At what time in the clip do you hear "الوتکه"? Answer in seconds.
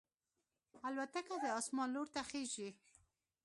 0.87-1.35